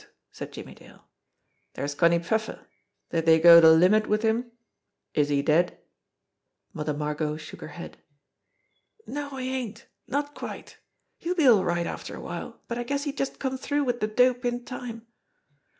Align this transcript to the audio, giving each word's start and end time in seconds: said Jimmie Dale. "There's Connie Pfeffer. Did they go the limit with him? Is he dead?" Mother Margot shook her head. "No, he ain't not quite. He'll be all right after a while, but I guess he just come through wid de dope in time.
said 0.31 0.51
Jimmie 0.51 0.73
Dale. 0.73 1.07
"There's 1.75 1.93
Connie 1.93 2.17
Pfeffer. 2.17 2.65
Did 3.11 3.27
they 3.27 3.39
go 3.39 3.61
the 3.61 3.71
limit 3.71 4.07
with 4.07 4.23
him? 4.23 4.51
Is 5.13 5.29
he 5.29 5.43
dead?" 5.43 5.77
Mother 6.73 6.95
Margot 6.95 7.37
shook 7.37 7.61
her 7.61 7.67
head. 7.67 7.99
"No, 9.05 9.35
he 9.35 9.53
ain't 9.53 9.85
not 10.07 10.33
quite. 10.33 10.79
He'll 11.19 11.35
be 11.35 11.45
all 11.47 11.63
right 11.63 11.85
after 11.85 12.15
a 12.15 12.19
while, 12.19 12.63
but 12.67 12.79
I 12.79 12.83
guess 12.83 13.03
he 13.03 13.13
just 13.13 13.37
come 13.37 13.59
through 13.59 13.83
wid 13.83 13.99
de 13.99 14.07
dope 14.07 14.43
in 14.43 14.65
time. 14.65 15.05